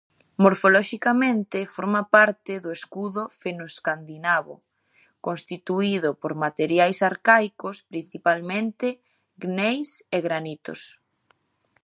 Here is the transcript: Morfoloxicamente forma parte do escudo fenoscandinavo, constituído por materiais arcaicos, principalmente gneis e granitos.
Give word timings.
Morfoloxicamente 0.43 1.59
forma 1.75 2.01
parte 2.15 2.53
do 2.63 2.69
escudo 2.79 3.21
fenoscandinavo, 3.41 4.55
constituído 5.27 6.09
por 6.21 6.33
materiais 6.45 6.97
arcaicos, 7.11 7.77
principalmente 7.91 8.87
gneis 9.43 9.89
e 10.15 10.17
granitos. 10.27 10.81